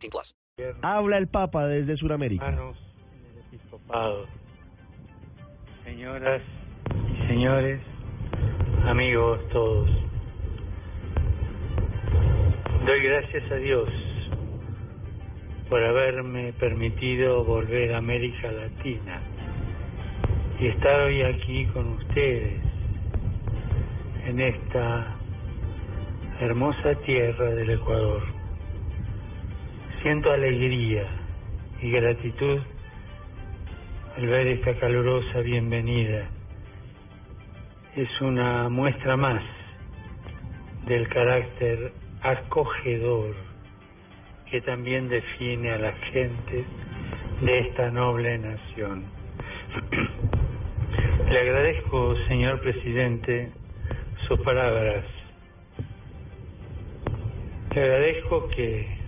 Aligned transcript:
18 0.00 0.10
plus. 0.10 0.34
Habla 0.82 1.18
el 1.18 1.28
Papa 1.28 1.66
desde 1.66 1.96
Sudamérica. 1.96 2.46
Hermanos 2.46 2.76
en 3.12 3.24
el 3.24 3.38
episcopado, 3.38 4.26
señoras 5.84 6.42
y 7.14 7.26
señores, 7.26 7.80
amigos 8.86 9.40
todos. 9.50 9.90
Doy 12.86 13.02
gracias 13.02 13.50
a 13.52 13.56
Dios 13.56 13.88
por 15.68 15.82
haberme 15.84 16.52
permitido 16.54 17.44
volver 17.44 17.94
a 17.94 17.98
América 17.98 18.50
Latina 18.50 19.20
y 20.58 20.66
estar 20.66 21.00
hoy 21.02 21.22
aquí 21.22 21.66
con 21.66 21.88
ustedes 21.92 22.60
en 24.26 24.40
esta 24.40 25.16
hermosa 26.40 26.94
tierra 27.06 27.50
del 27.50 27.70
Ecuador. 27.70 28.39
Siento 30.02 30.32
alegría 30.32 31.04
y 31.82 31.90
gratitud 31.90 32.58
al 34.16 34.26
ver 34.26 34.46
esta 34.46 34.72
calurosa 34.76 35.40
bienvenida. 35.40 36.26
Es 37.96 38.08
una 38.22 38.70
muestra 38.70 39.18
más 39.18 39.42
del 40.86 41.06
carácter 41.10 41.92
acogedor 42.22 43.34
que 44.50 44.62
también 44.62 45.10
define 45.10 45.70
a 45.70 45.78
la 45.78 45.92
gente 45.92 46.64
de 47.42 47.58
esta 47.58 47.90
noble 47.90 48.38
nación. 48.38 49.04
Le 51.28 51.40
agradezco, 51.40 52.16
señor 52.26 52.58
presidente, 52.62 53.50
sus 54.26 54.40
palabras. 54.40 55.04
Le 57.74 57.82
agradezco 57.82 58.48
que 58.48 58.99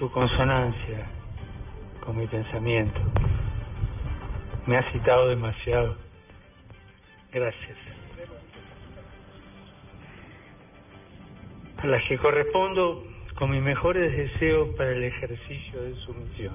su 0.00 0.10
consonancia 0.10 1.06
con 2.02 2.16
mi 2.16 2.26
pensamiento 2.26 2.98
me 4.66 4.78
ha 4.78 4.92
citado 4.92 5.28
demasiado. 5.28 5.94
Gracias. 7.30 7.76
A 11.76 11.86
las 11.86 12.02
que 12.04 12.16
correspondo 12.16 13.04
con 13.34 13.50
mis 13.50 13.60
mejores 13.60 14.16
deseos 14.16 14.70
para 14.74 14.92
el 14.92 15.04
ejercicio 15.04 15.82
de 15.82 15.94
su 15.96 16.14
misión, 16.14 16.54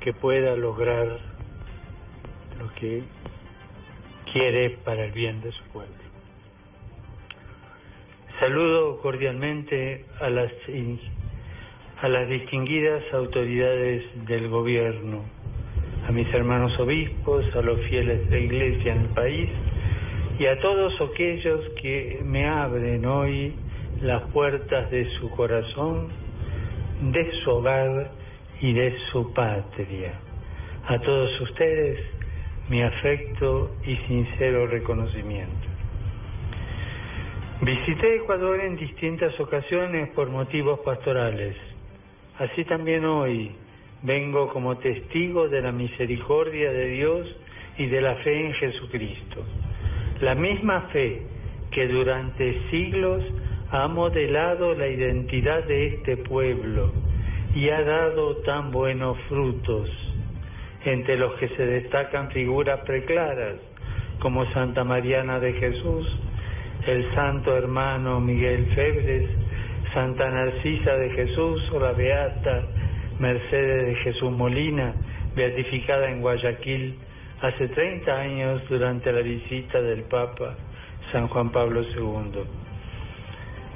que 0.00 0.12
pueda 0.12 0.56
lograr 0.56 1.20
lo 2.58 2.74
que 2.74 3.04
quiere 4.32 4.70
para 4.84 5.04
el 5.04 5.12
bien 5.12 5.40
de 5.42 5.52
su 5.52 5.62
pueblo. 5.66 5.94
Saludo 8.40 9.00
cordialmente 9.00 10.06
a 10.20 10.28
las, 10.28 10.50
a 12.02 12.08
las 12.08 12.28
distinguidas 12.28 13.00
autoridades 13.12 14.02
del 14.26 14.48
gobierno, 14.48 15.22
a 16.08 16.10
mis 16.10 16.26
hermanos 16.34 16.76
obispos, 16.80 17.44
a 17.54 17.62
los 17.62 17.80
fieles 17.82 18.28
de 18.28 18.40
iglesia 18.40 18.92
en 18.92 19.02
el 19.02 19.08
país 19.10 19.48
y 20.36 20.46
a 20.46 20.58
todos 20.58 20.92
aquellos 21.00 21.60
que 21.80 22.20
me 22.24 22.44
abren 22.48 23.06
hoy 23.06 23.54
las 24.00 24.20
puertas 24.32 24.90
de 24.90 25.08
su 25.20 25.30
corazón, 25.30 26.08
de 27.12 27.30
su 27.44 27.50
hogar 27.50 28.10
y 28.60 28.72
de 28.72 28.96
su 29.12 29.32
patria. 29.32 30.14
A 30.88 30.98
todos 30.98 31.40
ustedes 31.40 32.00
mi 32.68 32.82
afecto 32.82 33.76
y 33.86 33.94
sincero 34.08 34.66
reconocimiento. 34.66 35.68
Visité 37.60 38.16
Ecuador 38.16 38.58
en 38.58 38.74
distintas 38.74 39.38
ocasiones 39.38 40.08
por 40.16 40.30
motivos 40.30 40.80
pastorales. 40.80 41.54
Así 42.42 42.64
también 42.64 43.04
hoy 43.04 43.52
vengo 44.02 44.48
como 44.48 44.76
testigo 44.78 45.48
de 45.48 45.62
la 45.62 45.70
misericordia 45.70 46.72
de 46.72 46.88
Dios 46.88 47.36
y 47.78 47.86
de 47.86 48.00
la 48.00 48.16
fe 48.16 48.46
en 48.46 48.52
Jesucristo. 48.54 49.44
La 50.20 50.34
misma 50.34 50.88
fe 50.92 51.22
que 51.70 51.86
durante 51.86 52.68
siglos 52.68 53.22
ha 53.70 53.86
modelado 53.86 54.74
la 54.74 54.88
identidad 54.88 55.62
de 55.68 55.86
este 55.86 56.16
pueblo 56.16 56.92
y 57.54 57.68
ha 57.68 57.80
dado 57.82 58.38
tan 58.38 58.72
buenos 58.72 59.16
frutos, 59.28 59.88
entre 60.84 61.16
los 61.16 61.34
que 61.34 61.46
se 61.50 61.64
destacan 61.64 62.32
figuras 62.32 62.80
preclaras 62.80 63.54
como 64.18 64.50
Santa 64.52 64.82
Mariana 64.82 65.38
de 65.38 65.52
Jesús, 65.52 66.08
el 66.88 67.08
santo 67.14 67.56
hermano 67.56 68.18
Miguel 68.18 68.66
Febres, 68.74 69.30
Santa 69.94 70.30
Narcisa 70.30 70.96
de 70.96 71.10
Jesús 71.10 71.70
o 71.72 71.78
la 71.78 71.92
Beata 71.92 72.62
Mercedes 73.18 73.86
de 73.86 73.94
Jesús 73.96 74.32
Molina, 74.32 74.94
beatificada 75.36 76.10
en 76.10 76.20
Guayaquil 76.20 76.98
hace 77.40 77.68
30 77.68 78.12
años 78.12 78.62
durante 78.68 79.12
la 79.12 79.20
visita 79.20 79.80
del 79.82 80.02
Papa 80.04 80.56
San 81.10 81.28
Juan 81.28 81.50
Pablo 81.50 81.82
II. 81.82 82.42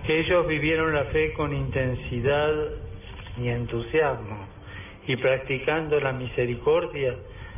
Ellos 0.08 0.46
vivieron 0.46 0.94
la 0.94 1.04
fe 1.06 1.32
con 1.34 1.54
intensidad 1.54 2.52
y 3.38 3.48
entusiasmo 3.48 4.46
y 5.06 5.16
practicando 5.16 6.00
la 6.00 6.12
misericordia 6.12 7.14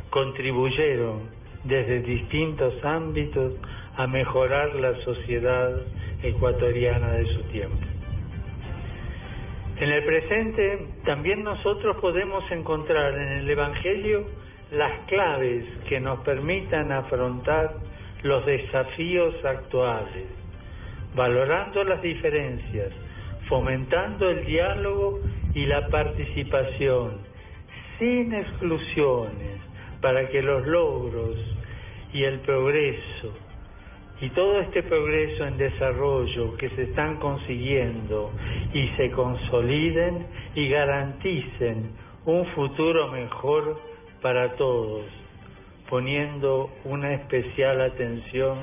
contribuyeron 0.09 1.29
desde 1.63 2.01
distintos 2.01 2.73
ámbitos 2.83 3.53
a 3.95 4.07
mejorar 4.07 4.75
la 4.75 4.95
sociedad 5.03 5.71
ecuatoriana 6.23 7.11
de 7.13 7.25
su 7.33 7.41
tiempo. 7.43 7.88
En 9.79 9.89
el 9.89 10.03
presente 10.03 10.87
también 11.05 11.41
nosotros 11.41 11.95
podemos 12.01 12.43
encontrar 12.51 13.13
en 13.13 13.39
el 13.39 13.49
Evangelio 13.49 14.27
las 14.71 15.05
claves 15.07 15.63
que 15.87 16.01
nos 16.01 16.19
permitan 16.19 16.91
afrontar 16.91 17.75
los 18.23 18.45
desafíos 18.45 19.33
actuales, 19.45 20.25
valorando 21.15 21.85
las 21.85 22.01
diferencias, 22.01 22.91
fomentando 23.47 24.29
el 24.29 24.45
diálogo 24.45 25.21
y 25.53 25.65
la 25.65 25.87
participación, 25.87 27.19
sin 27.97 28.33
exclusiones, 28.33 29.61
para 30.01 30.27
que 30.27 30.41
los 30.41 30.67
logros 30.67 31.37
y 32.11 32.25
el 32.25 32.39
progreso 32.41 33.48
y 34.21 34.29
todo 34.31 34.59
este 34.59 34.83
progreso 34.83 35.45
en 35.45 35.57
desarrollo 35.57 36.57
que 36.57 36.69
se 36.71 36.83
están 36.83 37.17
consiguiendo 37.17 38.31
y 38.73 38.87
se 38.97 39.11
consoliden 39.11 40.27
y 40.55 40.67
garanticen 40.67 41.91
un 42.25 42.45
futuro 42.47 43.07
mejor 43.07 43.79
para 44.21 44.55
todos, 44.55 45.05
poniendo 45.89 46.69
una 46.83 47.13
especial 47.13 47.81
atención 47.81 48.57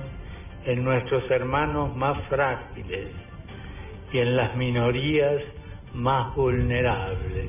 en 0.67 0.85
nuestros 0.85 1.29
hermanos 1.31 1.97
más 1.97 2.23
frágiles 2.29 3.09
y 4.13 4.19
en 4.19 4.37
las 4.37 4.55
minorías 4.57 5.43
más 5.95 6.35
vulnerables, 6.35 7.47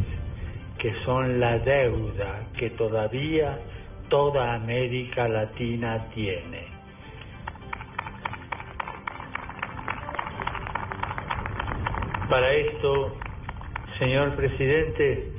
que 0.80 0.94
son 1.04 1.40
la 1.40 1.60
deuda 1.60 2.48
que 2.58 2.70
todavía 2.72 3.60
toda 4.08 4.54
América 4.54 5.28
Latina 5.28 6.08
tiene. 6.16 6.77
Para 12.30 12.54
esto, 12.54 13.16
señor 14.00 14.36
presidente, 14.36 15.32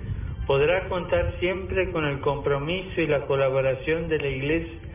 podrá 0.46 0.88
contar 0.88 1.34
siempre 1.38 1.90
con 1.92 2.06
el 2.06 2.20
compromiso 2.20 3.02
y 3.02 3.06
la 3.06 3.26
colaboración 3.26 4.08
de 4.08 4.18
la 4.18 4.28
Iglesia 4.28 4.88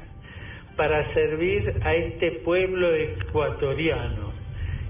para 0.76 1.14
servir 1.14 1.82
a 1.84 1.94
este 1.94 2.32
pueblo 2.44 2.96
ecuatoriano 2.96 4.32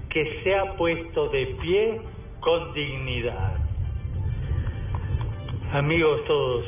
que 0.08 0.40
se 0.42 0.54
ha 0.54 0.76
puesto 0.76 1.28
de 1.28 1.46
pie 1.60 2.00
con 2.40 2.72
dignidad. 2.72 3.52
Amigos 5.74 6.24
todos, 6.24 6.64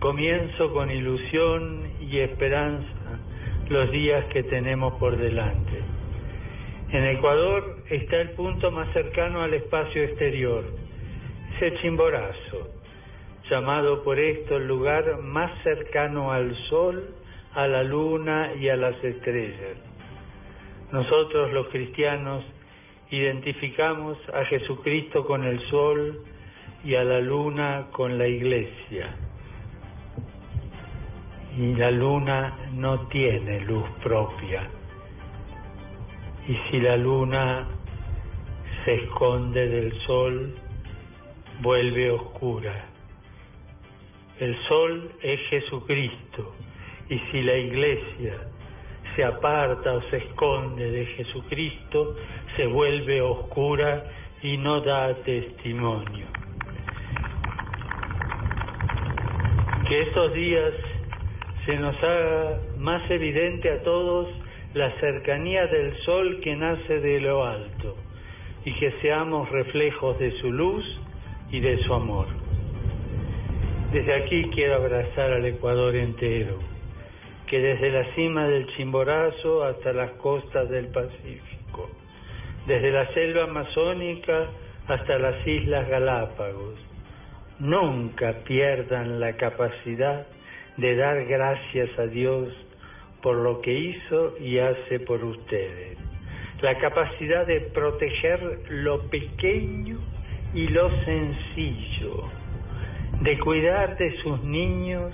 comienzo 0.00 0.72
con 0.72 0.90
ilusión 0.90 1.90
y 2.00 2.18
esperanza 2.18 2.88
los 3.68 3.88
días 3.92 4.24
que 4.32 4.42
tenemos 4.42 4.94
por 4.94 5.16
delante. 5.16 5.95
En 6.92 7.04
Ecuador 7.04 7.78
está 7.90 8.20
el 8.20 8.30
punto 8.30 8.70
más 8.70 8.92
cercano 8.92 9.42
al 9.42 9.52
espacio 9.54 10.04
exterior, 10.04 10.64
Chimborazo, 11.80 12.68
llamado 13.50 14.04
por 14.04 14.20
esto 14.20 14.56
el 14.56 14.68
lugar 14.68 15.18
más 15.18 15.50
cercano 15.64 16.30
al 16.30 16.54
Sol, 16.68 17.14
a 17.54 17.66
la 17.66 17.82
Luna 17.82 18.52
y 18.60 18.68
a 18.68 18.76
las 18.76 19.02
estrellas. 19.02 19.78
Nosotros 20.92 21.52
los 21.52 21.66
cristianos 21.68 22.44
identificamos 23.10 24.16
a 24.32 24.44
Jesucristo 24.44 25.26
con 25.26 25.42
el 25.42 25.58
Sol 25.68 26.24
y 26.84 26.94
a 26.94 27.02
la 27.02 27.18
Luna 27.18 27.86
con 27.90 28.16
la 28.16 28.28
Iglesia. 28.28 29.08
Y 31.58 31.74
la 31.74 31.90
Luna 31.90 32.70
no 32.74 33.08
tiene 33.08 33.60
luz 33.62 33.88
propia. 34.04 34.68
Y 36.48 36.54
si 36.70 36.80
la 36.80 36.96
Luna 36.96 37.66
se 38.84 38.94
esconde 38.94 39.68
del 39.68 39.92
Sol, 40.02 40.54
vuelve 41.60 42.10
oscura. 42.10 42.86
El 44.38 44.56
Sol 44.68 45.10
es 45.22 45.40
Jesucristo 45.48 46.54
y 47.08 47.18
si 47.30 47.42
la 47.42 47.56
iglesia 47.56 48.34
se 49.16 49.24
aparta 49.24 49.94
o 49.94 50.02
se 50.10 50.18
esconde 50.18 50.90
de 50.90 51.06
Jesucristo, 51.06 52.14
se 52.56 52.66
vuelve 52.66 53.20
oscura 53.22 54.04
y 54.42 54.56
no 54.58 54.80
da 54.82 55.14
testimonio. 55.24 56.26
Que 59.88 60.02
estos 60.02 60.32
días 60.34 60.74
se 61.64 61.76
nos 61.76 61.96
haga 62.02 62.60
más 62.78 63.10
evidente 63.10 63.70
a 63.70 63.82
todos 63.82 64.28
la 64.76 64.90
cercanía 65.00 65.66
del 65.68 65.96
sol 66.04 66.38
que 66.42 66.54
nace 66.54 67.00
de 67.00 67.18
lo 67.20 67.46
alto 67.46 67.96
y 68.62 68.74
que 68.74 68.92
seamos 69.00 69.50
reflejos 69.50 70.18
de 70.18 70.32
su 70.32 70.52
luz 70.52 70.84
y 71.50 71.60
de 71.60 71.78
su 71.84 71.94
amor. 71.94 72.26
Desde 73.90 74.14
aquí 74.14 74.50
quiero 74.54 74.74
abrazar 74.74 75.32
al 75.32 75.46
Ecuador 75.46 75.96
entero 75.96 76.58
que 77.46 77.58
desde 77.58 77.90
la 77.90 78.14
cima 78.14 78.46
del 78.48 78.66
Chimborazo 78.76 79.64
hasta 79.64 79.94
las 79.94 80.10
costas 80.12 80.68
del 80.68 80.88
Pacífico, 80.88 81.88
desde 82.66 82.90
la 82.90 83.06
selva 83.14 83.44
amazónica 83.44 84.50
hasta 84.88 85.18
las 85.18 85.46
Islas 85.46 85.88
Galápagos, 85.88 86.74
nunca 87.60 88.40
pierdan 88.44 89.20
la 89.20 89.36
capacidad 89.38 90.26
de 90.76 90.96
dar 90.96 91.24
gracias 91.24 91.98
a 91.98 92.06
Dios 92.08 92.52
por 93.22 93.36
lo 93.36 93.60
que 93.60 93.72
hizo 93.72 94.36
y 94.38 94.58
hace 94.58 95.00
por 95.00 95.22
ustedes, 95.24 95.98
la 96.62 96.78
capacidad 96.78 97.46
de 97.46 97.60
proteger 97.60 98.60
lo 98.70 99.02
pequeño 99.08 99.98
y 100.54 100.68
lo 100.68 100.90
sencillo, 101.04 102.30
de 103.20 103.38
cuidar 103.38 103.96
de 103.98 104.16
sus 104.22 104.42
niños 104.42 105.12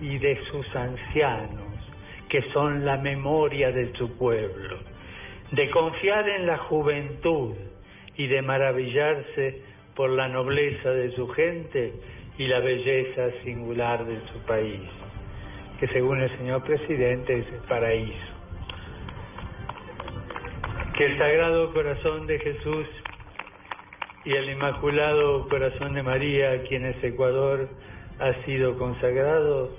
y 0.00 0.18
de 0.18 0.38
sus 0.50 0.66
ancianos, 0.76 1.74
que 2.28 2.42
son 2.52 2.84
la 2.84 2.96
memoria 2.96 3.72
de 3.72 3.92
su 3.94 4.16
pueblo, 4.16 4.78
de 5.52 5.70
confiar 5.70 6.28
en 6.28 6.46
la 6.46 6.58
juventud 6.58 7.54
y 8.16 8.26
de 8.26 8.42
maravillarse 8.42 9.62
por 9.94 10.10
la 10.10 10.28
nobleza 10.28 10.90
de 10.90 11.12
su 11.12 11.28
gente 11.28 11.92
y 12.38 12.46
la 12.46 12.60
belleza 12.60 13.30
singular 13.44 14.04
de 14.04 14.20
su 14.32 14.38
país, 14.46 14.80
que 15.84 15.92
según 15.92 16.18
el 16.18 16.34
señor 16.38 16.62
presidente 16.64 17.40
es 17.40 17.46
el 17.46 17.60
paraíso. 17.68 18.32
Que 20.96 21.04
el 21.04 21.18
Sagrado 21.18 21.74
Corazón 21.74 22.26
de 22.26 22.38
Jesús 22.38 22.86
y 24.24 24.32
el 24.32 24.48
Inmaculado 24.48 25.46
Corazón 25.48 25.92
de 25.92 26.02
María, 26.02 26.62
quienes 26.62 26.96
Ecuador 27.04 27.68
ha 28.18 28.32
sido 28.46 28.78
consagrado, 28.78 29.76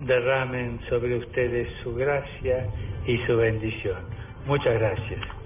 derramen 0.00 0.80
sobre 0.88 1.18
ustedes 1.18 1.68
su 1.84 1.94
gracia 1.94 2.66
y 3.06 3.18
su 3.18 3.36
bendición. 3.36 3.98
Muchas 4.46 4.80
gracias. 4.80 5.39